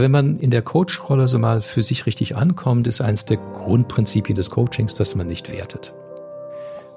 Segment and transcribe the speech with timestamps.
[0.00, 4.36] Wenn man in der Coach-Rolle so mal für sich richtig ankommt, ist eines der Grundprinzipien
[4.36, 5.94] des Coachings, dass man nicht wertet.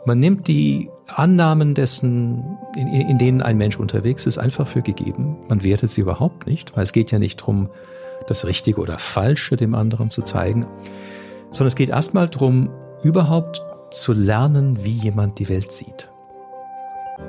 [0.06, 5.38] Man nimmt die Annahmen dessen, in, in, denen ein Mensch unterwegs ist, einfach für gegeben.
[5.48, 7.70] Man wertet sie überhaupt nicht, weil es geht ja nicht darum,
[8.28, 10.68] das Richtige oder Falsche dem anderen zu zeigen,
[11.52, 12.70] sondern es geht erstmal darum,
[13.02, 13.62] überhaupt
[13.92, 16.10] zu lernen, wie jemand die Welt sieht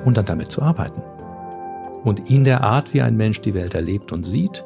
[0.05, 1.03] und dann damit zu arbeiten.
[2.03, 4.65] Und in der Art, wie ein Mensch die Welt erlebt und sieht,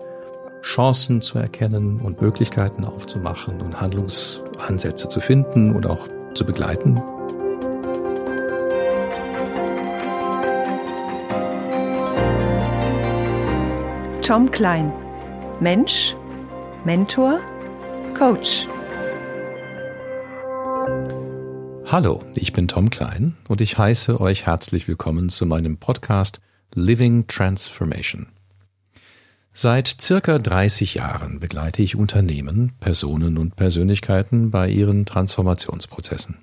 [0.64, 7.02] Chancen zu erkennen und Möglichkeiten aufzumachen und Handlungsansätze zu finden und auch zu begleiten.
[14.22, 14.90] Tom Klein,
[15.60, 16.16] Mensch,
[16.86, 17.40] Mentor,
[18.18, 18.66] Coach.
[21.84, 26.40] Hallo, ich bin Tom Klein und ich heiße euch herzlich willkommen zu meinem Podcast
[26.74, 28.28] Living Transformation.
[29.56, 36.38] Seit circa 30 Jahren begleite ich Unternehmen, Personen und Persönlichkeiten bei ihren Transformationsprozessen.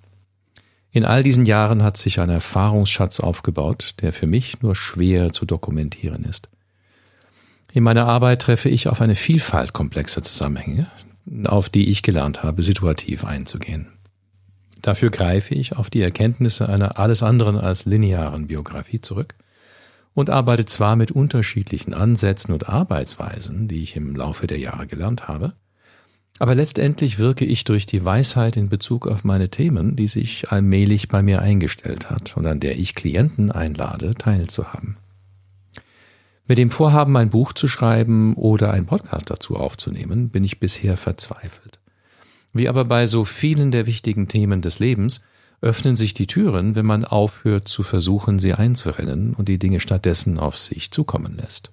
[0.92, 5.45] In all diesen Jahren hat sich ein Erfahrungsschatz aufgebaut, der für mich nur schwer zu
[5.45, 6.48] dokumentieren ist.
[7.73, 10.88] In meiner Arbeit treffe ich auf eine Vielfalt komplexer Zusammenhänge,
[11.48, 13.92] auf die ich gelernt habe, situativ einzugehen.
[14.81, 19.36] Dafür greife ich auf die Erkenntnisse einer alles anderen als linearen Biografie zurück
[20.14, 25.28] und arbeite zwar mit unterschiedlichen Ansätzen und Arbeitsweisen, die ich im Laufe der Jahre gelernt
[25.28, 25.53] habe,
[26.42, 31.08] aber letztendlich wirke ich durch die Weisheit in Bezug auf meine Themen, die sich allmählich
[31.08, 34.98] bei mir eingestellt hat und an der ich Klienten einlade, teilzuhaben.
[36.48, 40.98] Mit dem Vorhaben, ein Buch zu schreiben oder einen Podcast dazu aufzunehmen, bin ich bisher
[40.98, 41.80] verzweifelt.
[42.53, 45.22] Wie aber bei so vielen der wichtigen Themen des Lebens
[45.62, 50.40] öffnen sich die Türen, wenn man aufhört zu versuchen, sie einzurennen und die Dinge stattdessen
[50.40, 51.72] auf sich zukommen lässt.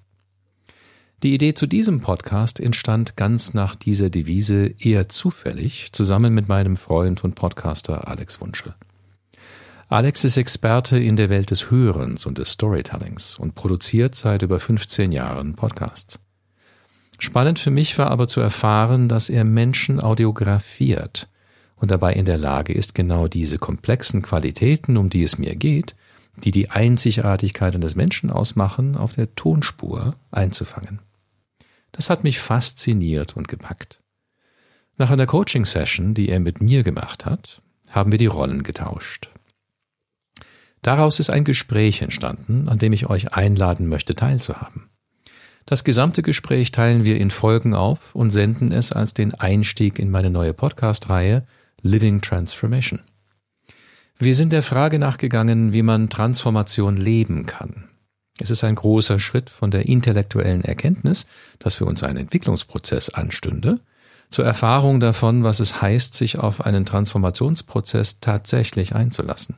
[1.23, 6.77] Die Idee zu diesem Podcast entstand ganz nach dieser Devise eher zufällig zusammen mit meinem
[6.77, 8.73] Freund und Podcaster Alex Wunschel.
[9.89, 14.59] Alex ist Experte in der Welt des Hörens und des Storytellings und produziert seit über
[14.59, 16.19] 15 Jahren Podcasts.
[17.17, 21.27] Spannend für mich war aber zu erfahren, dass er Menschen audiografiert
[21.79, 25.95] und dabei in der Lage ist, genau diese komplexen Qualitäten, um die es mir geht,
[26.43, 30.99] die die Einzigartigkeit eines Menschen ausmachen, auf der Tonspur einzufangen.
[31.91, 34.01] Das hat mich fasziniert und gepackt.
[34.97, 39.29] Nach einer Coaching-Session, die er mit mir gemacht hat, haben wir die Rollen getauscht.
[40.81, 44.89] Daraus ist ein Gespräch entstanden, an dem ich euch einladen möchte teilzuhaben.
[45.65, 50.09] Das gesamte Gespräch teilen wir in Folgen auf und senden es als den Einstieg in
[50.09, 51.45] meine neue Podcast-Reihe
[51.81, 53.01] Living Transformation.
[54.17, 57.85] Wir sind der Frage nachgegangen, wie man Transformation leben kann.
[58.39, 61.25] Es ist ein großer Schritt von der intellektuellen Erkenntnis,
[61.59, 63.79] dass für uns ein Entwicklungsprozess anstünde,
[64.29, 69.55] zur Erfahrung davon, was es heißt, sich auf einen Transformationsprozess tatsächlich einzulassen.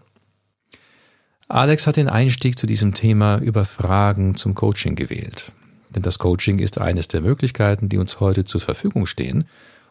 [1.48, 5.52] Alex hat den Einstieg zu diesem Thema über Fragen zum Coaching gewählt.
[5.90, 9.46] Denn das Coaching ist eines der Möglichkeiten, die uns heute zur Verfügung stehen,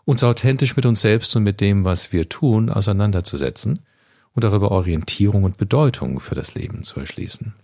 [0.04, 3.80] uns authentisch mit uns selbst und mit dem, was wir tun, auseinanderzusetzen
[4.32, 7.54] und darüber Orientierung und Bedeutung für das Leben zu erschließen.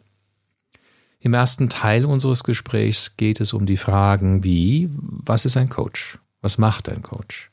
[1.20, 6.18] Im ersten Teil unseres Gesprächs geht es um die Fragen wie, was ist ein Coach?
[6.40, 7.50] Was macht ein Coach?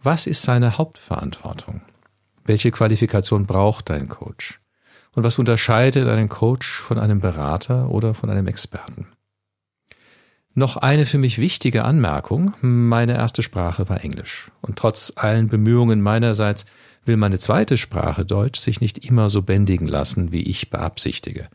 [0.00, 1.82] Was ist seine Hauptverantwortung?
[2.44, 4.60] Welche Qualifikation braucht ein Coach?
[5.12, 9.08] Und was unterscheidet einen Coach von einem Berater oder von einem Experten?
[10.58, 12.52] Noch eine für mich wichtige Anmerkung.
[12.62, 14.50] Meine erste Sprache war Englisch.
[14.60, 16.66] Und trotz allen Bemühungen meinerseits
[17.04, 21.48] will meine zweite Sprache Deutsch sich nicht immer so bändigen lassen, wie ich beabsichtige.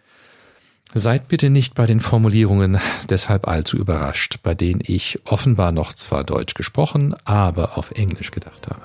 [0.93, 6.23] Seid bitte nicht bei den Formulierungen deshalb allzu überrascht, bei denen ich offenbar noch zwar
[6.23, 8.83] Deutsch gesprochen, aber auf Englisch gedacht habe.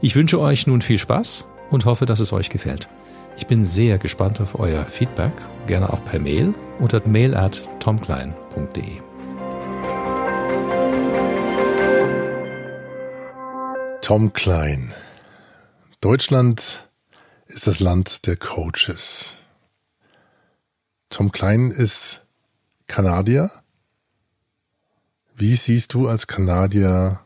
[0.00, 2.88] Ich wünsche euch nun viel Spaß und hoffe, dass es euch gefällt.
[3.36, 5.32] Ich bin sehr gespannt auf euer Feedback,
[5.68, 7.36] gerne auch per Mail unter mail
[14.02, 14.92] Tom Klein.
[16.00, 16.88] Deutschland
[17.46, 19.38] ist das Land der Coaches.
[21.08, 22.26] Tom Klein ist
[22.88, 23.52] Kanadier.
[25.36, 27.20] Wie siehst du als Kanadier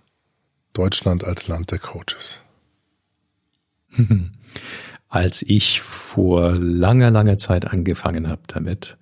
[0.74, 2.40] Deutschland als Land der Coaches?
[5.08, 8.98] Als ich vor langer, langer Zeit angefangen habe damit,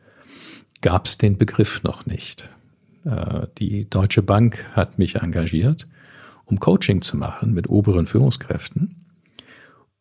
[0.81, 2.49] gab es den Begriff noch nicht.
[3.05, 5.89] Äh, die Deutsche Bank hat mich engagiert,
[6.45, 9.05] um Coaching zu machen mit oberen Führungskräften.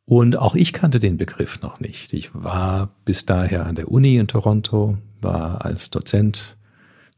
[0.06, 2.14] Und auch ich kannte den Begriff noch nicht.
[2.14, 6.58] Ich war bis daher an der Uni in Toronto, war als Dozent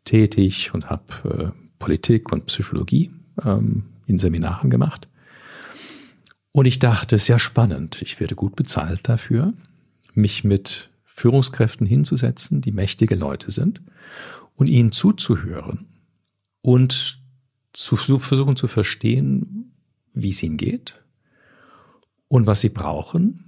[0.04, 3.12] tätig und habe äh, Politik und Psychologie
[3.44, 5.08] ähm, in Seminaren gemacht.
[6.52, 8.02] Und ich dachte, es ist ja spannend.
[8.02, 9.54] Ich werde gut bezahlt dafür,
[10.14, 13.82] mich mit Führungskräften hinzusetzen, die mächtige Leute sind,
[14.56, 15.88] und ihnen zuzuhören
[16.62, 17.25] und
[17.76, 19.74] zu versuchen zu verstehen,
[20.14, 21.04] wie es ihnen geht
[22.28, 23.44] und was sie brauchen,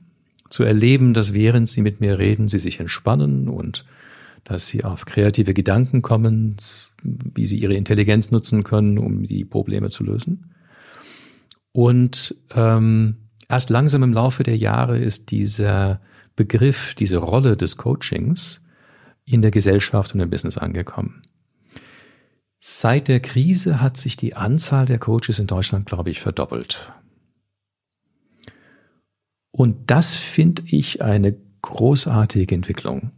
[0.50, 3.86] zu erleben, dass während sie mit mir reden, sie sich entspannen und
[4.44, 6.56] dass sie auf kreative Gedanken kommen,
[7.04, 10.54] wie sie ihre Intelligenz nutzen können, um die Probleme zu lösen.
[11.72, 13.18] Und ähm,
[13.50, 16.02] erst langsam im Laufe der Jahre ist dieser
[16.36, 18.62] Begriff, diese Rolle des Coachings
[19.26, 21.22] in der Gesellschaft und im Business angekommen.
[22.70, 26.92] Seit der Krise hat sich die Anzahl der Coaches in Deutschland, glaube ich, verdoppelt.
[29.52, 33.12] Und das finde ich eine großartige Entwicklung,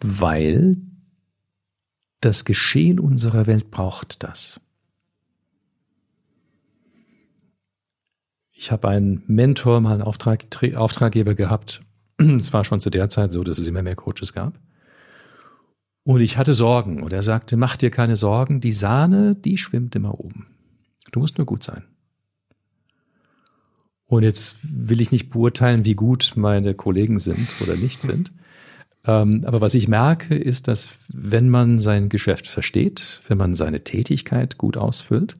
[0.00, 0.78] weil
[2.22, 4.62] das Geschehen unserer Welt braucht das.
[8.50, 11.82] Ich habe einen Mentor, mal einen Auftrag, Auftraggeber gehabt.
[12.18, 14.58] Es war schon zu der Zeit so, dass es immer mehr Coaches gab.
[16.10, 17.04] Und ich hatte Sorgen.
[17.04, 20.48] Und er sagte, mach dir keine Sorgen, die Sahne, die schwimmt immer oben.
[21.12, 21.84] Du musst nur gut sein.
[24.06, 28.32] Und jetzt will ich nicht beurteilen, wie gut meine Kollegen sind oder nicht sind.
[29.06, 33.82] Ähm, aber was ich merke, ist, dass wenn man sein Geschäft versteht, wenn man seine
[33.82, 35.36] Tätigkeit gut ausfüllt,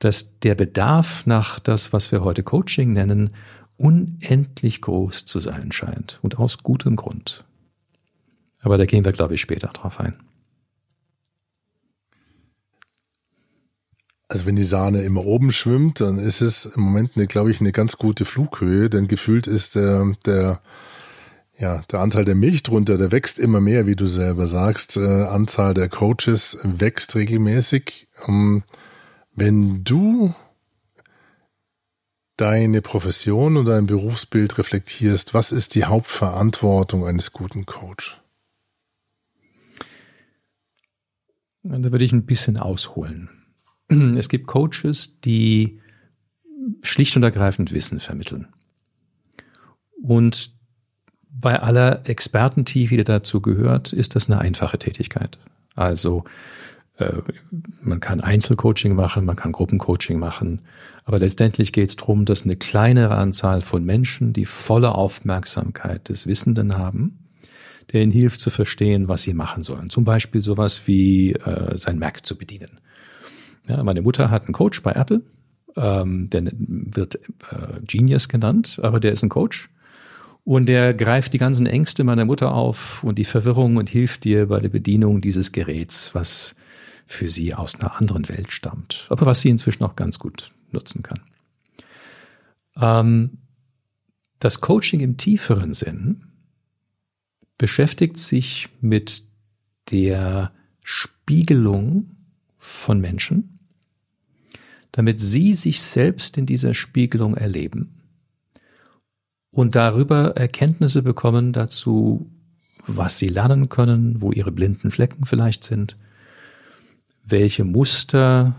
[0.00, 3.30] dass der Bedarf nach das, was wir heute Coaching nennen,
[3.76, 7.44] unendlich groß zu sein scheint und aus gutem Grund.
[8.64, 10.16] Aber da gehen wir, glaube ich, später drauf ein.
[14.26, 17.60] Also wenn die Sahne immer oben schwimmt, dann ist es im Moment, eine, glaube ich,
[17.60, 20.62] eine ganz gute Flughöhe, denn gefühlt ist der, der,
[21.58, 24.96] ja, der Anteil der Milch drunter, der wächst immer mehr, wie du selber sagst.
[24.96, 28.08] Äh, Anzahl der Coaches wächst regelmäßig.
[28.26, 28.62] Ähm,
[29.34, 30.34] wenn du
[32.38, 38.23] deine Profession und dein Berufsbild reflektierst, was ist die Hauptverantwortung eines guten Coach?
[41.64, 43.30] Da würde ich ein bisschen ausholen.
[44.16, 45.80] Es gibt Coaches, die
[46.82, 48.48] schlicht und ergreifend Wissen vermitteln.
[50.02, 50.50] Und
[51.30, 55.38] bei aller Expertentiefe, die dazu gehört, ist das eine einfache Tätigkeit.
[55.74, 56.24] Also
[56.96, 57.22] äh,
[57.80, 60.62] man kann Einzelcoaching machen, man kann Gruppencoaching machen,
[61.04, 66.26] aber letztendlich geht es darum, dass eine kleinere Anzahl von Menschen die volle Aufmerksamkeit des
[66.26, 67.23] Wissenden haben,
[67.92, 69.90] der ihnen hilft zu verstehen, was sie machen sollen.
[69.90, 72.80] Zum Beispiel sowas wie äh, sein Mac zu bedienen.
[73.68, 75.22] Ja, meine Mutter hat einen Coach bei Apple,
[75.76, 79.70] ähm, der wird äh, Genius genannt, aber der ist ein Coach.
[80.44, 84.46] Und der greift die ganzen Ängste meiner Mutter auf und die Verwirrung und hilft dir
[84.48, 86.54] bei der Bedienung dieses Geräts, was
[87.06, 91.02] für sie aus einer anderen Welt stammt, aber was sie inzwischen auch ganz gut nutzen
[91.02, 91.20] kann.
[92.76, 93.38] Ähm,
[94.38, 96.24] das Coaching im tieferen Sinn
[97.58, 99.22] beschäftigt sich mit
[99.90, 100.52] der
[100.82, 102.16] Spiegelung
[102.58, 103.54] von Menschen
[104.94, 107.90] damit sie sich selbst in dieser Spiegelung erleben
[109.50, 112.30] und darüber Erkenntnisse bekommen dazu,
[112.86, 115.96] was sie lernen können, wo ihre blinden Flecken vielleicht sind,
[117.24, 118.54] welche Muster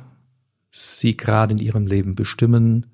[0.71, 2.87] sie gerade in ihrem Leben bestimmen,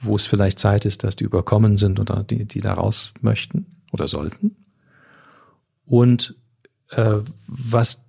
[0.00, 3.66] wo es vielleicht Zeit ist, dass die überkommen sind oder die, die da raus möchten
[3.92, 4.56] oder sollten.
[5.84, 6.36] Und
[6.90, 8.04] äh, was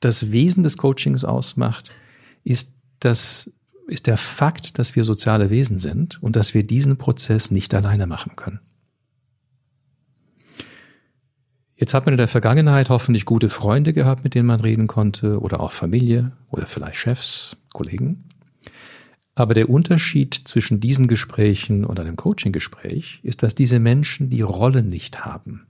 [0.00, 1.90] das Wesen des Coachings ausmacht,
[2.44, 3.50] ist, dass
[3.86, 8.06] ist der Fakt, dass wir soziale Wesen sind und dass wir diesen Prozess nicht alleine
[8.06, 8.60] machen können.
[11.76, 15.40] Jetzt hat man in der Vergangenheit hoffentlich gute Freunde gehabt, mit denen man reden konnte,
[15.40, 18.28] oder auch Familie oder vielleicht Chefs, Kollegen.
[19.34, 24.84] Aber der Unterschied zwischen diesen Gesprächen und einem Coaching-Gespräch ist, dass diese Menschen die Rolle
[24.84, 25.66] nicht haben.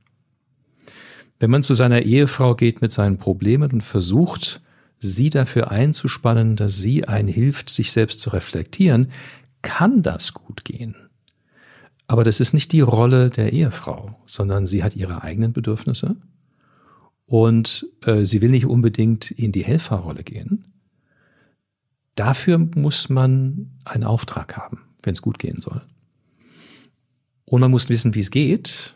[1.45, 4.63] Wenn man zu seiner Ehefrau geht mit seinen Problemen und versucht,
[4.99, 9.09] sie dafür einzuspannen, dass sie einen hilft, sich selbst zu reflektieren,
[9.61, 10.97] kann das gut gehen.
[12.07, 16.17] Aber das ist nicht die Rolle der Ehefrau, sondern sie hat ihre eigenen Bedürfnisse
[17.27, 20.65] und äh, sie will nicht unbedingt in die Helferrolle gehen.
[22.15, 25.83] Dafür muss man einen Auftrag haben, wenn es gut gehen soll.
[27.45, 28.94] Und man muss wissen, wie es geht.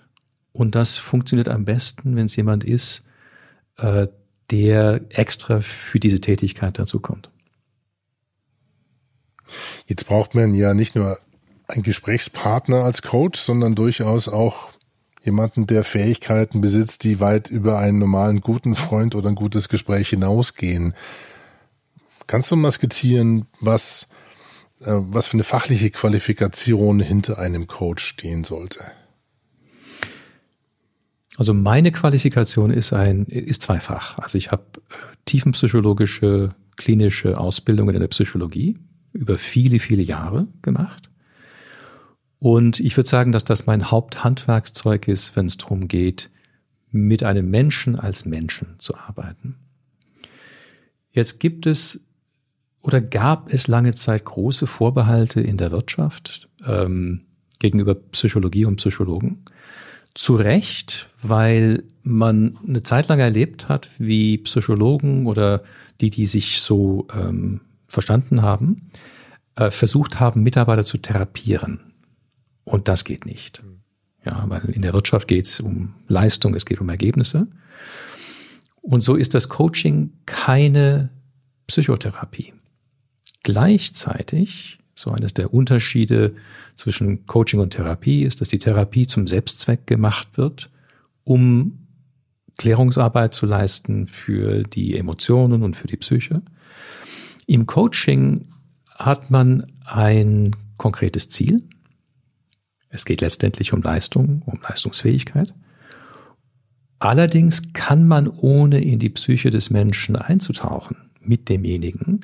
[0.59, 3.05] Und das funktioniert am besten, wenn es jemand ist,
[3.77, 4.09] äh,
[4.51, 7.31] der extra für diese Tätigkeit dazu kommt.
[9.87, 11.21] Jetzt braucht man ja nicht nur
[11.69, 14.71] einen Gesprächspartner als Coach, sondern durchaus auch
[15.23, 20.09] jemanden, der Fähigkeiten besitzt, die weit über einen normalen guten Freund oder ein gutes Gespräch
[20.09, 20.93] hinausgehen.
[22.27, 24.09] Kannst du mal skizzieren, was,
[24.81, 28.91] äh, was für eine fachliche Qualifikation hinter einem Coach stehen sollte?
[31.39, 34.19] Also meine Qualifikation ist ein ist zweifach.
[34.19, 38.77] Also ich habe äh, tiefenpsychologische klinische Ausbildung in der Psychologie
[39.13, 41.11] über viele viele Jahre gemacht.
[42.41, 46.29] Und ich würde sagen, dass das mein Haupthandwerkszeug ist, wenn es darum geht,
[46.91, 49.55] mit einem Menschen als Menschen zu arbeiten.
[51.13, 52.01] Jetzt gibt es
[52.81, 57.27] oder gab es lange Zeit große Vorbehalte in der Wirtschaft ähm,
[57.61, 59.45] gegenüber Psychologie und Psychologen.
[60.19, 65.63] Zu Recht, weil man eine Zeit lang erlebt hat, wie Psychologen oder
[66.01, 68.91] die, die sich so ähm, verstanden haben,
[69.55, 71.93] äh, versucht haben, Mitarbeiter zu therapieren.
[72.65, 73.63] Und das geht nicht.
[74.25, 77.47] Ja, weil in der Wirtschaft geht es um Leistung, es geht um Ergebnisse.
[78.83, 81.11] Und so ist das Coaching keine
[81.69, 82.55] Psychotherapie.
[83.45, 86.35] Gleichzeitig so eines der Unterschiede
[86.75, 90.71] zwischen Coaching und Therapie ist, dass die Therapie zum Selbstzweck gemacht wird,
[91.23, 91.87] um
[92.57, 96.43] Klärungsarbeit zu leisten für die Emotionen und für die Psyche.
[97.47, 98.49] Im Coaching
[98.97, 101.63] hat man ein konkretes Ziel.
[102.89, 105.55] Es geht letztendlich um Leistung, um Leistungsfähigkeit.
[106.99, 112.21] Allerdings kann man, ohne in die Psyche des Menschen einzutauchen, mit demjenigen,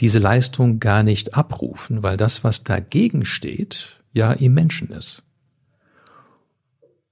[0.00, 5.22] diese Leistung gar nicht abrufen, weil das, was dagegen steht, ja im Menschen ist.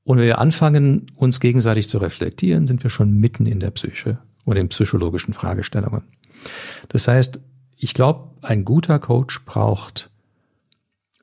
[0.05, 4.19] Und wenn wir anfangen, uns gegenseitig zu reflektieren, sind wir schon mitten in der Psyche
[4.45, 6.03] und in psychologischen Fragestellungen.
[6.89, 7.41] Das heißt,
[7.77, 10.11] ich glaube, ein guter Coach braucht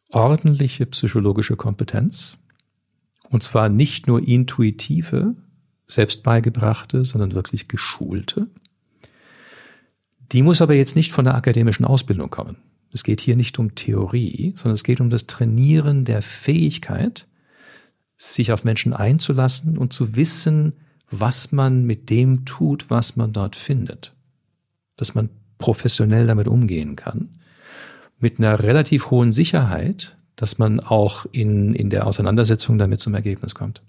[0.10, 2.38] ordentliche psychologische Kompetenz.
[3.30, 5.36] Und zwar nicht nur intuitive,
[5.88, 8.48] selbst beigebrachte, sondern wirklich geschulte.
[10.32, 12.58] Die muss aber jetzt nicht von der akademischen Ausbildung kommen.
[12.94, 17.28] Es geht hier nicht um Theorie, sondern es geht um das Trainieren der Fähigkeit,
[18.18, 20.74] sich auf Menschen einzulassen und zu wissen,
[21.10, 24.14] was man mit dem tut, was man dort findet.
[24.96, 27.30] Dass man professionell damit umgehen kann.
[28.20, 33.56] Mit einer relativ hohen Sicherheit, dass man auch in, in der Auseinandersetzung damit zum Ergebnis
[33.56, 33.82] kommt.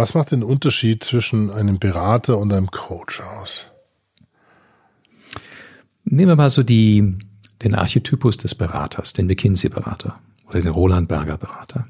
[0.00, 3.66] Was macht den Unterschied zwischen einem Berater und einem Coach aus?
[6.04, 7.18] Nehmen wir mal so die,
[7.62, 11.86] den Archetypus des Beraters, den McKinsey-Berater oder den Roland Berger-Berater.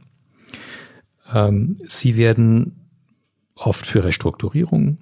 [1.33, 2.91] Ähm, sie werden
[3.55, 4.99] oft für Restrukturierung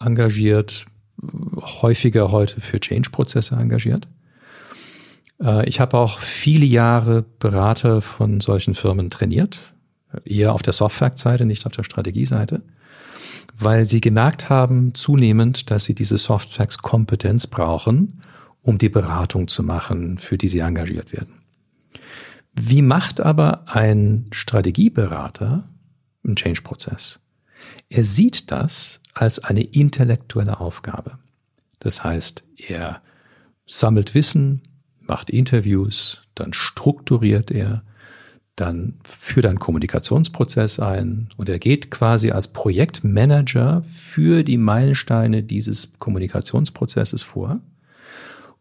[0.00, 0.86] engagiert,
[1.80, 4.08] häufiger heute für Change-Prozesse engagiert.
[5.40, 9.72] Äh, ich habe auch viele Jahre Berater von solchen Firmen trainiert,
[10.24, 12.62] eher auf der Softfact-Seite, nicht auf der Strategieseite,
[13.58, 18.22] weil sie gemerkt haben zunehmend, dass sie diese Softfacts-Kompetenz brauchen,
[18.62, 21.40] um die Beratung zu machen, für die sie engagiert werden.
[22.54, 25.68] Wie macht aber ein Strategieberater
[26.24, 27.20] einen Change-Prozess?
[27.88, 31.18] Er sieht das als eine intellektuelle Aufgabe.
[31.80, 33.02] Das heißt, er
[33.66, 34.62] sammelt Wissen,
[35.00, 37.82] macht Interviews, dann strukturiert er,
[38.56, 45.92] dann führt einen Kommunikationsprozess ein und er geht quasi als Projektmanager für die Meilensteine dieses
[45.98, 47.60] Kommunikationsprozesses vor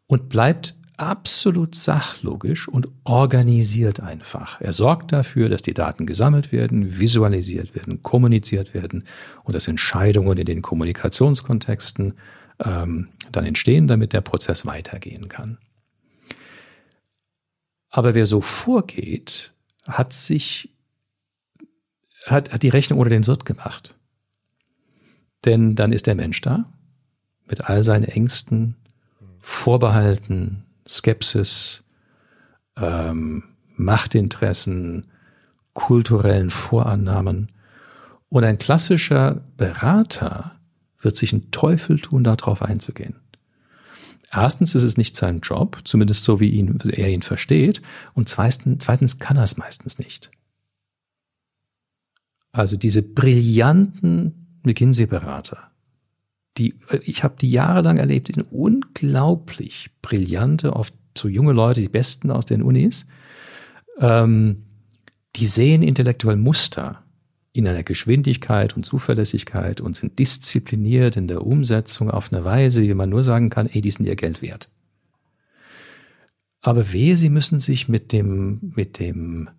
[0.07, 4.61] und bleibt absolut sachlogisch und organisiert einfach.
[4.61, 9.05] Er sorgt dafür, dass die Daten gesammelt werden, visualisiert werden, kommuniziert werden
[9.43, 12.13] und dass Entscheidungen in den Kommunikationskontexten
[12.63, 15.57] ähm, dann entstehen, damit der Prozess weitergehen kann.
[17.89, 19.53] Aber wer so vorgeht,
[19.87, 20.69] hat sich,
[22.25, 23.95] hat, hat die Rechnung oder den Wirt gemacht.
[25.45, 26.71] Denn dann ist der Mensch da
[27.47, 28.75] mit all seinen Ängsten,
[29.39, 31.83] Vorbehalten, Skepsis,
[32.77, 33.43] ähm,
[33.75, 35.07] Machtinteressen,
[35.73, 37.51] kulturellen Vorannahmen.
[38.29, 40.59] Und ein klassischer Berater
[40.99, 43.20] wird sich einen Teufel tun, darauf einzugehen.
[44.33, 47.81] Erstens ist es nicht sein Job, zumindest so wie ihn, er ihn versteht.
[48.13, 50.31] Und zweitens, zweitens kann er es meistens nicht.
[52.53, 55.71] Also diese brillanten McKinsey-Berater,
[56.57, 62.31] die, ich habe die jahrelang erlebt, in unglaublich brillante, oft so junge Leute, die besten
[62.31, 63.05] aus den Unis,
[63.99, 64.63] ähm,
[65.35, 67.00] die sehen intellektuell Muster
[67.53, 72.93] in einer Geschwindigkeit und Zuverlässigkeit und sind diszipliniert in der Umsetzung auf eine Weise, wie
[72.93, 74.69] man nur sagen kann, ey, die sind ihr Geld wert.
[76.61, 79.49] Aber wehe, sie müssen sich mit dem, mit dem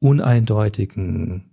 [0.00, 1.44] uneindeutigen,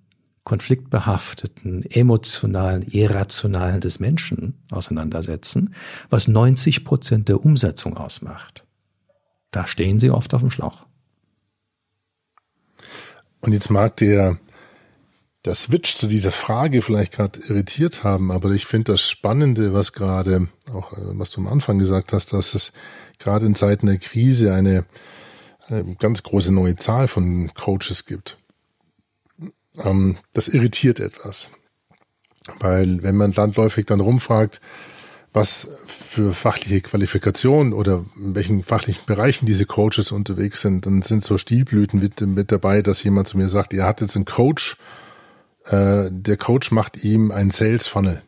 [0.46, 5.76] konfliktbehafteten, emotionalen, irrationalen des Menschen auseinandersetzen,
[6.10, 8.64] was 90 Prozent der Umsetzung ausmacht.
[9.52, 10.86] Da stehen sie oft auf dem Schlauch.
[13.42, 14.40] Und jetzt mag der,
[15.46, 19.94] der Switch zu dieser Frage vielleicht gerade irritiert haben, aber ich finde das Spannende, was
[19.94, 22.74] gerade, auch äh, was du am Anfang gesagt hast, dass es
[23.20, 24.86] gerade in Zeiten der Krise eine,
[25.68, 28.38] eine ganz große neue Zahl von Coaches gibt.
[29.78, 31.50] Ähm, das irritiert etwas.
[32.60, 34.62] Weil wenn man landläufig dann rumfragt,
[35.34, 41.24] was für fachliche Qualifikation oder in welchen fachlichen Bereichen diese Coaches unterwegs sind, dann sind
[41.24, 44.78] so Stilblüten mit, mit dabei, dass jemand zu mir sagt, er hat jetzt einen Coach,
[45.66, 48.22] äh, der Coach macht ihm einen Sales Funnel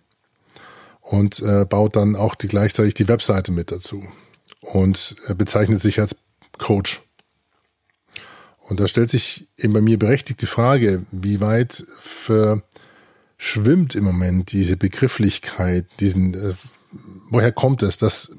[1.01, 4.03] und äh, baut dann auch die, gleichzeitig die Webseite mit dazu
[4.62, 6.15] und äh, bezeichnet sich als
[6.58, 7.01] Coach.
[8.67, 14.51] Und da stellt sich eben bei mir berechtigt die Frage, wie weit verschwimmt im Moment
[14.51, 16.53] diese Begrifflichkeit, diesen, äh,
[17.29, 18.34] woher kommt es, dass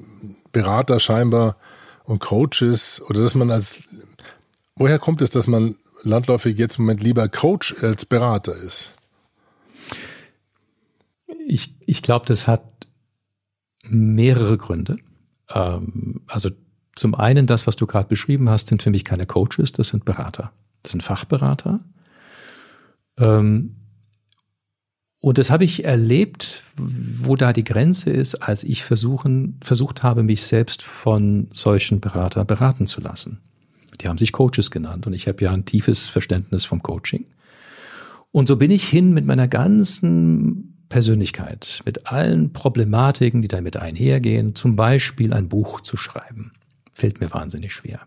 [0.51, 1.57] Berater scheinbar
[2.03, 3.83] und Coaches oder dass man als,
[4.75, 8.95] woher kommt es, dass man landläufig jetzt im Moment lieber Coach als Berater ist?
[11.47, 12.63] Ich, ich glaube, das hat
[13.83, 14.97] mehrere Gründe.
[15.49, 16.49] Ähm, also
[16.95, 20.05] zum einen das, was du gerade beschrieben hast, sind für mich keine Coaches, das sind
[20.05, 20.51] Berater.
[20.83, 21.79] Das sind Fachberater.
[23.17, 23.75] Ähm,
[25.21, 30.23] und das habe ich erlebt, wo da die Grenze ist, als ich versuchen, versucht habe,
[30.23, 33.41] mich selbst von solchen Beratern beraten zu lassen.
[34.01, 37.25] Die haben sich Coaches genannt und ich habe ja ein tiefes Verständnis vom Coaching.
[38.31, 44.55] Und so bin ich hin mit meiner ganzen Persönlichkeit, mit allen Problematiken, die damit einhergehen,
[44.55, 46.53] zum Beispiel ein Buch zu schreiben
[46.99, 48.01] fällt mir wahnsinnig schwer.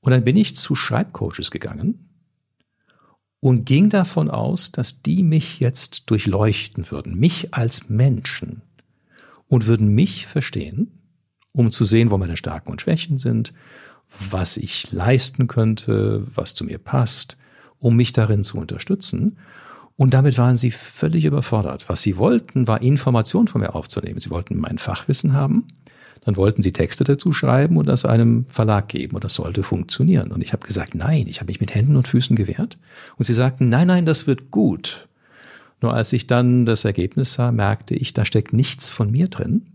[0.00, 2.10] Und dann bin ich zu Schreibcoaches gegangen
[3.40, 8.62] und ging davon aus, dass die mich jetzt durchleuchten würden, mich als Menschen
[9.46, 10.98] und würden mich verstehen,
[11.52, 13.52] um zu sehen, wo meine Stärken und Schwächen sind,
[14.30, 17.36] was ich leisten könnte, was zu mir passt,
[17.78, 19.38] um mich darin zu unterstützen.
[19.96, 21.88] Und damit waren sie völlig überfordert.
[21.88, 24.20] Was sie wollten, war Information von mir aufzunehmen.
[24.20, 25.66] Sie wollten mein Fachwissen haben
[26.24, 30.30] dann wollten sie Texte dazu schreiben und das einem Verlag geben und das sollte funktionieren.
[30.30, 32.78] Und ich habe gesagt, nein, ich habe mich mit Händen und Füßen gewehrt.
[33.16, 35.08] Und sie sagten, nein, nein, das wird gut.
[35.80, 39.66] Nur als ich dann das Ergebnis sah, merkte ich, da steckt nichts von mir drin.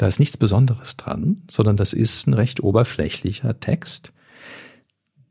[0.00, 4.12] Da ist nichts Besonderes dran, sondern das ist ein recht oberflächlicher Text,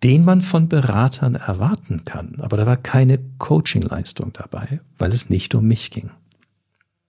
[0.03, 2.36] den man von Beratern erwarten kann.
[2.39, 6.12] Aber da war keine Coachingleistung dabei, weil es nicht um mich ging.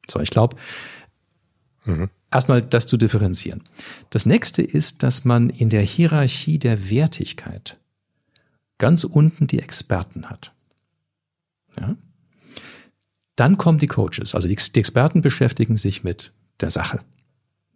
[0.08, 0.56] So, ich glaube,
[1.84, 3.62] mhm erstmal das zu differenzieren.
[4.10, 7.78] Das nächste ist, dass man in der Hierarchie der Wertigkeit
[8.78, 10.52] ganz unten die Experten hat.
[11.78, 11.96] Ja?
[13.36, 17.00] Dann kommen die Coaches, also die, Experten beschäftigen sich mit der Sache.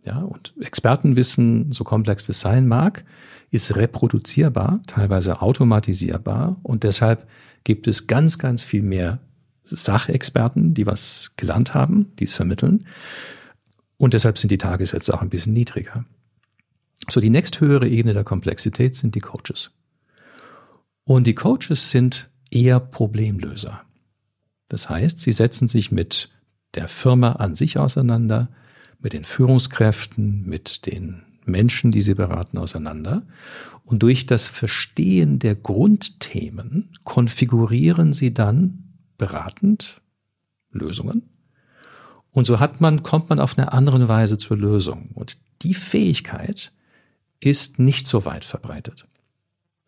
[0.05, 3.05] Ja, und Expertenwissen, so komplex das sein mag,
[3.51, 7.27] ist reproduzierbar, teilweise automatisierbar und deshalb
[7.65, 9.21] gibt es ganz, ganz viel mehr
[9.65, 12.87] Sachexperten, die was gelernt haben, die es vermitteln.
[13.97, 16.05] Und deshalb sind die Tagessätze auch ein bisschen niedriger.
[17.09, 19.71] So, die nächsthöhere Ebene der Komplexität sind die Coaches.
[21.05, 23.83] Und die Coaches sind eher Problemlöser.
[24.69, 26.31] Das heißt, sie setzen sich mit
[26.75, 28.49] der Firma an sich auseinander,
[29.05, 33.23] mit den Führungskräften, mit den Menschen, die sie beraten, auseinander.
[33.85, 40.01] Und durch das Verstehen der Grundthemen konfigurieren sie dann beratend
[40.73, 41.23] Lösungen
[42.35, 45.11] und so hat man, kommt man auf eine andere Weise zur Lösung.
[45.15, 46.73] Und die Fähigkeit
[47.39, 49.07] ist nicht so weit verbreitet.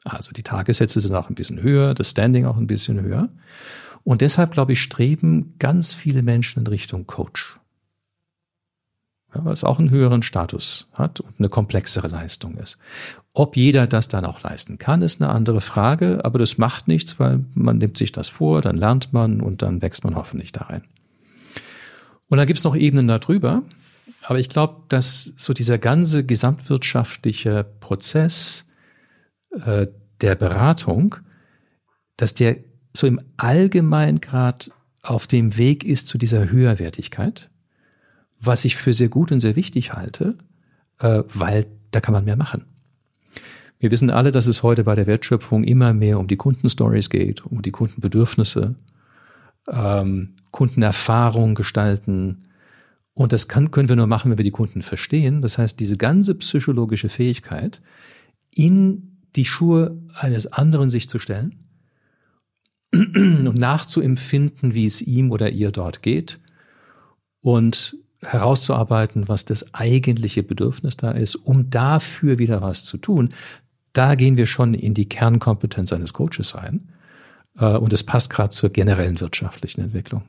[0.05, 3.31] Also die Tagessätze sind auch ein bisschen höher, das Standing auch ein bisschen höher.
[4.05, 7.59] Und deshalb, glaube ich, streben ganz viele Menschen in Richtung Coach.
[9.37, 12.79] Ja, weil es auch einen höheren Status hat und eine komplexere Leistung ist.
[13.35, 17.21] Ob jeder das dann auch leisten kann, ist eine andere Frage, aber das macht nichts,
[17.21, 20.63] weil man nimmt sich das vor, dann lernt man und dann wächst man hoffentlich da
[20.63, 20.85] rein.
[22.29, 23.63] Und dann gibt's noch Ebenen darüber.
[24.23, 28.65] Aber ich glaube, dass so dieser ganze gesamtwirtschaftliche Prozess
[29.51, 29.87] äh,
[30.23, 31.17] der Beratung,
[32.17, 32.57] dass der
[32.95, 34.71] so im Allgemeinen gerade
[35.03, 37.51] auf dem Weg ist zu dieser Höherwertigkeit,
[38.47, 40.37] was ich für sehr gut und sehr wichtig halte,
[40.99, 42.65] äh, weil da kann man mehr machen.
[43.79, 47.45] Wir wissen alle, dass es heute bei der Wertschöpfung immer mehr um die Kundenstories geht,
[47.45, 48.75] um die Kundenbedürfnisse,
[49.71, 52.45] ähm, Kundenerfahrung gestalten.
[53.13, 55.43] Und das kann, können wir nur machen, wenn wir die Kunden verstehen.
[55.43, 57.83] Das heißt, diese ganze psychologische Fähigkeit,
[58.55, 61.67] in die Schuhe eines anderen sich zu stellen
[62.93, 66.41] und nachzuempfinden, wie es ihm oder ihr dort geht
[67.43, 73.29] und herauszuarbeiten, was das eigentliche Bedürfnis da ist, um dafür wieder was zu tun.
[73.93, 76.89] Da gehen wir schon in die Kernkompetenz eines Coaches ein.
[77.59, 80.23] Äh, und es passt gerade zur generellen wirtschaftlichen Entwicklung.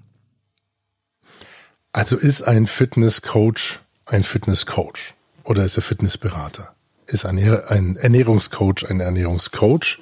[1.91, 6.73] Also ist ein Fitnesscoach ein Fitnesscoach oder ist er Fitnessberater?
[7.07, 9.99] Ist ein, ein Ernährungscoach ein Ernährungscoach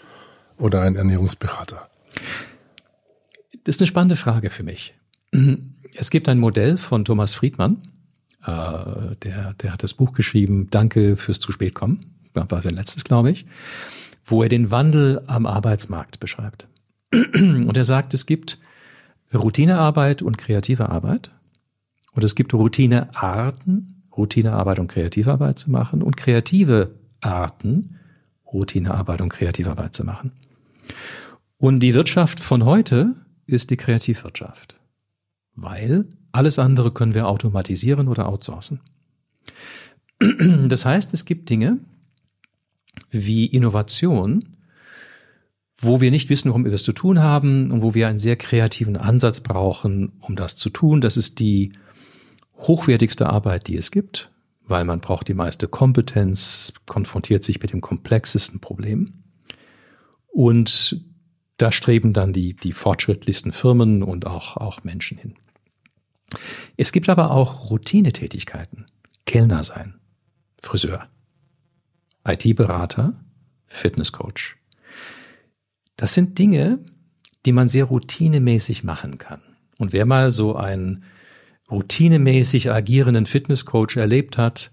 [0.58, 1.90] oder ein Ernährungsberater?
[3.64, 4.94] Das ist eine spannende Frage für mich.
[5.94, 7.82] Es gibt ein Modell von Thomas Friedmann,
[8.46, 12.00] äh, der, der hat das Buch geschrieben, Danke fürs zu spät kommen,
[12.34, 13.46] war sein letztes, glaube ich,
[14.24, 16.68] wo er den Wandel am Arbeitsmarkt beschreibt.
[17.12, 18.60] Und er sagt, es gibt
[19.34, 21.32] Routinearbeit und kreative Arbeit.
[22.14, 28.00] Und es gibt Routinearten, Routinearbeit und Kreativarbeit zu machen und kreative Arten,
[28.52, 30.32] Routinearbeit und Kreativarbeit zu machen.
[31.58, 34.80] Und die Wirtschaft von heute ist die Kreativwirtschaft,
[35.56, 38.82] weil alles andere können wir automatisieren oder outsourcen.
[40.68, 41.80] Das heißt, es gibt Dinge
[43.12, 44.56] wie Innovation,
[45.78, 48.38] wo wir nicht wissen, warum wir das zu tun haben und wo wir einen sehr
[48.38, 51.02] kreativen Ansatz brauchen, um das zu tun.
[51.02, 51.74] Das ist die
[52.58, 54.32] hochwertigste Arbeit, die es gibt,
[54.66, 59.24] weil man braucht die meiste Kompetenz, konfrontiert sich mit dem komplexesten Problem.
[60.28, 61.06] Und
[61.58, 65.36] da streben dann die, die fortschrittlichsten Firmen und auch, auch Menschen hin.
[66.78, 68.86] Es gibt aber auch Routinetätigkeiten.
[69.26, 69.96] Kellner sein,
[70.62, 71.08] Friseur,
[72.28, 73.14] IT-Berater,
[73.66, 74.56] Fitnesscoach.
[75.98, 76.80] Das sind Dinge,
[77.46, 79.42] die man sehr routinemäßig machen kann.
[79.78, 81.04] Und wer mal so ein
[81.70, 84.72] routinemäßig agierenden Fitnesscoach erlebt hat,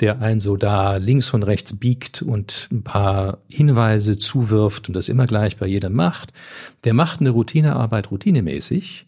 [0.00, 5.10] der einen so da links und rechts biegt und ein paar Hinweise zuwirft und das
[5.10, 6.32] immer gleich bei jedem macht,
[6.84, 9.06] der macht eine Routinearbeit routinemäßig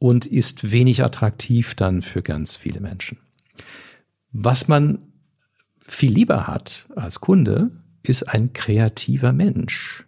[0.00, 3.18] und ist wenig attraktiv dann für ganz viele Menschen.
[4.32, 4.98] Was man
[5.86, 7.70] viel lieber hat als Kunde,
[8.02, 10.06] ist ein kreativer Mensch,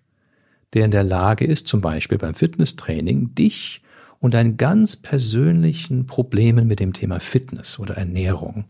[0.73, 3.83] der in der Lage ist, zum Beispiel beim Fitnesstraining, dich
[4.19, 8.65] und deinen ganz persönlichen Problemen mit dem Thema Fitness oder Ernährung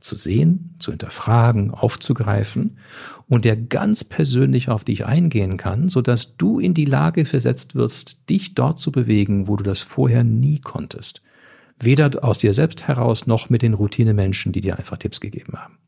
[0.00, 2.78] zu sehen, zu hinterfragen, aufzugreifen
[3.26, 7.74] und der ganz persönlich auf dich eingehen kann, so dass du in die Lage versetzt
[7.74, 11.22] wirst, dich dort zu bewegen, wo du das vorher nie konntest.
[11.80, 15.78] Weder aus dir selbst heraus noch mit den Routinemenschen, die dir einfach Tipps gegeben haben.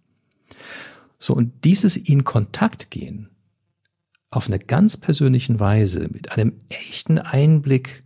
[1.19, 3.29] So, und dieses in Kontakt gehen,
[4.31, 8.05] auf eine ganz persönlichen Weise, mit einem echten Einblick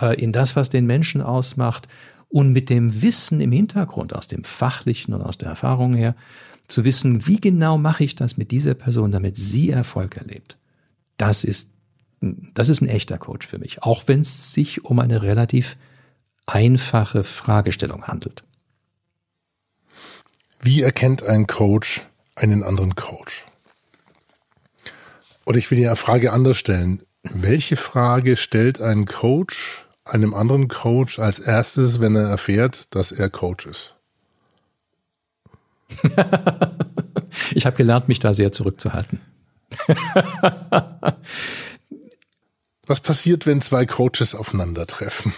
[0.00, 1.88] äh, in das, was den Menschen ausmacht
[2.28, 6.14] und mit dem Wissen im Hintergrund, aus dem fachlichen und aus der Erfahrung her,
[6.68, 10.56] zu wissen, wie genau mache ich das mit dieser Person, damit sie Erfolg erlebt.
[11.16, 11.70] Das ist,
[12.20, 15.76] das ist ein echter Coach für mich, auch wenn es sich um eine relativ
[16.46, 18.42] einfache Fragestellung handelt.
[20.60, 22.02] Wie erkennt ein Coach
[22.34, 23.46] einen anderen Coach?
[25.44, 27.00] Oder ich will die Frage anders stellen.
[27.22, 33.28] Welche Frage stellt ein Coach einem anderen Coach als erstes, wenn er erfährt, dass er
[33.28, 33.94] Coach ist?
[37.54, 39.20] ich habe gelernt, mich da sehr zurückzuhalten.
[42.86, 45.32] Was passiert, wenn zwei Coaches aufeinandertreffen?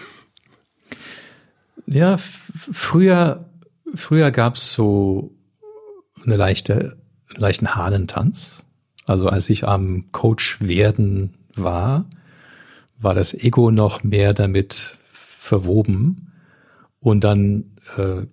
[1.87, 3.49] Ja, früher,
[3.95, 5.35] früher gab es so
[6.23, 6.99] eine leichte,
[7.31, 8.63] einen leichten Hahnentanz.
[9.07, 12.05] Also als ich am Coach werden war,
[12.99, 16.33] war das Ego noch mehr damit verwoben.
[17.01, 18.27] Und dann äh,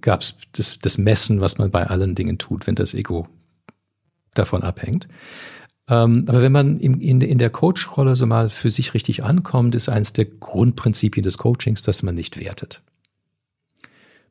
[0.00, 3.28] gab es das, das Messen, was man bei allen Dingen tut, wenn das Ego
[4.34, 5.08] davon abhängt.
[5.88, 9.74] Ähm, aber wenn man in, in, in der Coach-Rolle so mal für sich richtig ankommt,
[9.74, 12.82] ist eines der Grundprinzipien des Coachings, dass man nicht wertet.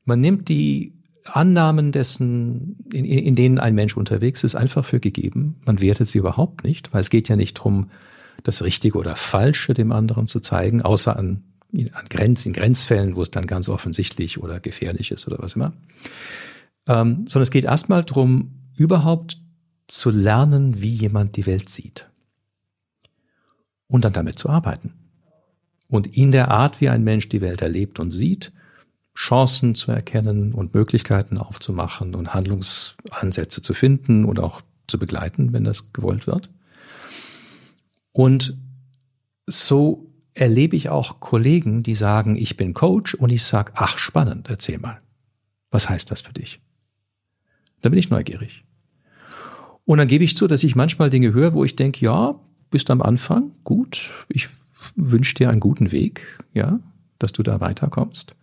[0.04, 0.94] Man nimmt die
[1.26, 5.56] Annahmen dessen, in, in denen ein Mensch unterwegs ist, einfach für gegeben.
[5.66, 7.90] Man wertet sie überhaupt nicht, weil es geht ja nicht drum
[8.44, 11.44] das Richtige oder Falsche dem anderen zu zeigen, außer an,
[11.74, 15.74] an Grenz, in Grenzfällen, wo es dann ganz offensichtlich oder gefährlich ist oder was immer.
[16.88, 19.38] Ähm, sondern es geht erstmal darum, überhaupt
[19.88, 22.10] zu lernen, wie jemand die Welt sieht.
[23.88, 24.94] Und dann damit zu arbeiten.
[25.88, 28.52] Und in der Art, wie ein Mensch die Welt erlebt und sieht,
[29.16, 35.64] Chancen zu erkennen und Möglichkeiten aufzumachen und Handlungsansätze zu finden und auch zu begleiten, wenn
[35.64, 36.50] das gewollt wird.
[38.16, 38.58] Und
[39.46, 44.50] so erlebe ich auch Kollegen, die sagen, ich bin Coach und ich sage, ach spannend,
[44.50, 45.02] erzähl mal.
[45.70, 46.62] Was heißt das für dich?
[47.82, 48.64] Dann bin ich neugierig.
[49.84, 52.40] Und dann gebe ich zu, dass ich manchmal Dinge höre, wo ich denke, ja,
[52.72, 54.10] bist am Anfang, gut.
[54.30, 54.48] Ich
[54.96, 56.80] wünsche dir einen guten Weg, ja,
[57.20, 58.34] dass du da weiterkommst.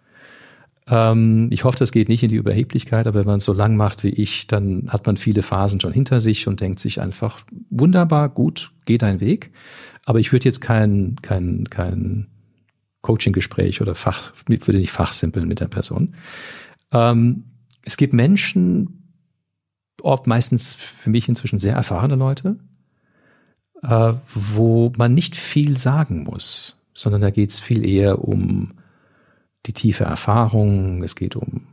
[0.92, 3.76] Ähm, ich hoffe, das geht nicht in die Überheblichkeit, aber wenn man es so lang
[3.76, 7.40] macht wie ich, dann hat man viele Phasen schon hinter sich und denkt sich einfach,
[7.70, 9.52] wunderbar, gut, geh dein Weg.
[10.05, 12.26] Aber ich würde jetzt kein, kein, kein
[13.00, 16.14] Coaching-Gespräch oder Fach, würde nicht fachsimpeln mit der Person.
[16.92, 17.44] Ähm,
[17.85, 19.14] es gibt Menschen,
[20.02, 22.59] oft meistens für mich inzwischen sehr erfahrene Leute,
[23.83, 28.74] äh, wo man nicht viel sagen muss, sondern da geht es viel eher um
[29.66, 31.66] die tiefe Erfahrung, es geht um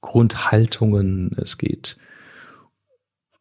[0.00, 1.96] Grundhaltungen, es geht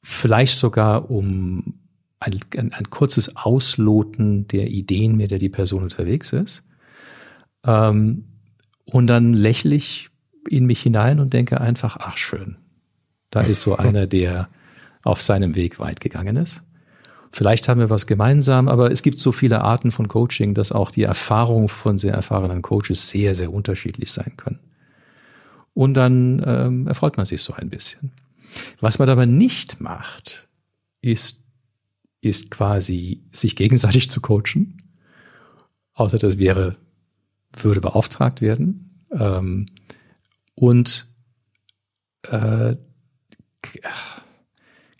[0.01, 1.79] vielleicht sogar um
[2.19, 6.63] ein, ein, ein kurzes Ausloten der Ideen, mit der die Person unterwegs ist.
[7.65, 8.25] Ähm,
[8.85, 10.09] und dann lächle ich
[10.49, 12.57] in mich hinein und denke einfach, ach schön,
[13.29, 14.49] da ist so einer, der
[15.03, 16.63] auf seinem Weg weit gegangen ist.
[17.35, 20.91] Vielleicht haben wir was gemeinsam, aber es gibt so viele Arten von Coaching, dass auch
[20.91, 24.59] die Erfahrung von sehr erfahrenen Coaches sehr, sehr unterschiedlich sein können.
[25.73, 28.11] Und dann ähm, erfreut man sich so ein bisschen.
[28.81, 30.47] Was man aber nicht macht,
[31.01, 31.41] ist,
[32.21, 34.83] ist quasi sich gegenseitig zu coachen.
[35.95, 36.77] Außer das wäre,
[37.51, 39.07] würde beauftragt werden.
[39.11, 39.65] Ähm,
[40.53, 41.07] und
[42.29, 42.75] äh,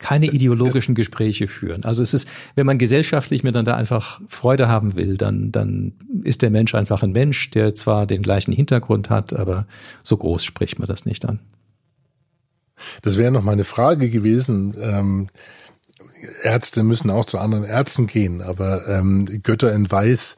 [0.04, 1.86] keine ideologischen Gespräche führen.
[1.86, 6.50] Also es ist, wenn man gesellschaftlich miteinander einfach Freude haben will, dann, dann ist der
[6.50, 9.66] Mensch einfach ein Mensch, der zwar den gleichen Hintergrund hat, aber
[10.04, 11.40] so groß spricht man das nicht an.
[13.02, 14.76] Das wäre noch meine Frage gewesen.
[14.78, 15.30] Ähm,
[16.44, 20.36] Ärzte müssen auch zu anderen Ärzten gehen, aber ähm, Götter in Weiß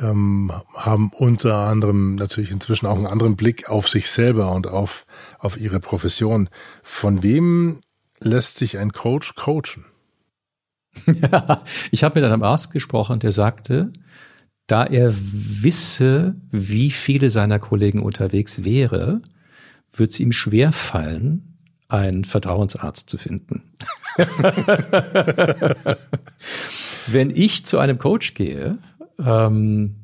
[0.00, 5.04] ähm, haben unter anderem natürlich inzwischen auch einen anderen Blick auf sich selber und auf,
[5.38, 6.48] auf ihre Profession.
[6.82, 7.80] Von wem
[8.20, 9.84] lässt sich ein Coach coachen?
[11.06, 13.92] Ja, ich habe mit einem Arzt gesprochen, der sagte,
[14.68, 19.20] da er wisse, wie viele seiner Kollegen unterwegs wäre,
[19.92, 23.74] wird es ihm schwer fallen, einen Vertrauensarzt zu finden.
[27.06, 28.78] Wenn ich zu einem Coach gehe,
[29.18, 29.96] ähm,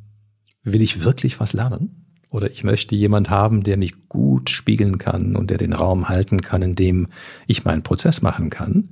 [0.63, 2.00] will ich wirklich was lernen?
[2.31, 6.41] Oder ich möchte jemand haben, der mich gut spiegeln kann und der den Raum halten
[6.41, 7.09] kann, in dem
[7.47, 8.91] ich meinen Prozess machen kann.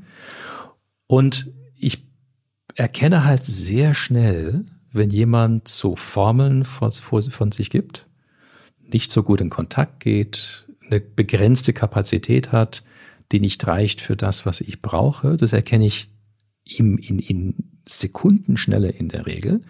[1.07, 2.03] Und ich
[2.74, 8.07] erkenne halt sehr schnell, wenn jemand so Formeln von, von sich gibt,
[8.81, 12.83] nicht so gut in Kontakt geht, eine begrenzte Kapazität hat,
[13.31, 15.37] die nicht reicht für das, was ich brauche.
[15.37, 16.11] Das erkenne ich
[16.64, 17.55] ihm in, in
[17.87, 19.62] Sekundenschnelle in der Regel.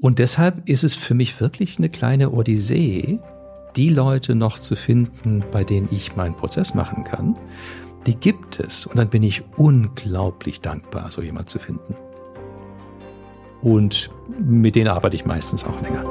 [0.00, 3.18] Und deshalb ist es für mich wirklich eine kleine Odyssee,
[3.74, 7.36] die Leute noch zu finden, bei denen ich meinen Prozess machen kann.
[8.06, 11.96] Die gibt es und dann bin ich unglaublich dankbar, so jemand zu finden.
[13.60, 16.04] Und mit denen arbeite ich meistens auch länger.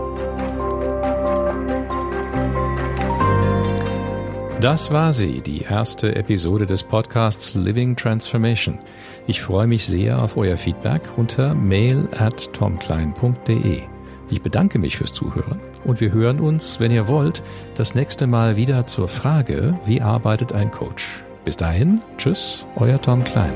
[4.59, 8.79] Das war sie, die erste Episode des Podcasts Living Transformation.
[9.27, 13.83] Ich freue mich sehr auf euer Feedback unter mail at tomklein.de.
[14.31, 17.43] Ich bedanke mich fürs Zuhören und wir hören uns, wenn ihr wollt,
[17.75, 21.23] das nächste Mal wieder zur Frage, wie arbeitet ein Coach?
[21.45, 23.53] Bis dahin, tschüss, euer Tom Klein.